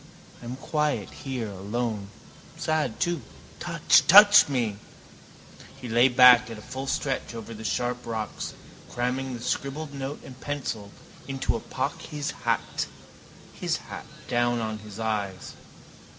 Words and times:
I 0.41 0.45
am 0.45 0.55
quiet 0.55 1.11
here 1.11 1.51
alone. 1.51 2.09
Sad 2.57 2.99
too. 2.99 3.21
Touch, 3.59 4.01
touch 4.07 4.49
me. 4.49 4.77
He 5.79 5.87
lay 5.87 6.07
back 6.07 6.49
at 6.49 6.63
full 6.63 6.87
stretch 6.87 7.35
over 7.35 7.53
the 7.53 7.63
sharp 7.63 8.03
rocks, 8.07 8.55
cramming 8.89 9.35
the 9.35 9.43
scribbled 9.43 9.93
note 9.93 10.19
and 10.25 10.41
pencil 10.41 10.89
into 11.27 11.55
a 11.55 11.59
pocket, 11.59 12.07
his 12.09 12.31
hat 12.31 12.87
tilted 13.59 13.87
down 14.27 14.59
on 14.59 14.79
his 14.79 14.99
eyes. 14.99 15.53